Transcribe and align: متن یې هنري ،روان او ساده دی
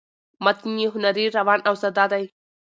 متن 0.43 0.73
یې 0.81 0.87
هنري 0.93 1.25
،روان 1.37 1.59
او 1.67 1.73
ساده 1.81 2.05
دی 2.11 2.25